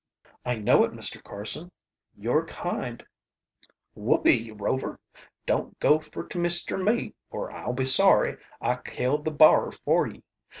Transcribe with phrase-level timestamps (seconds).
[0.43, 1.23] "I know it, Mr.
[1.23, 1.71] Carson.
[2.17, 3.05] Your kind"
[3.95, 4.99] "Whoopee, Rover,
[5.45, 10.07] don't go fer to mister me, or I'll be sorry I killed the bar for
[10.07, 10.23] ye.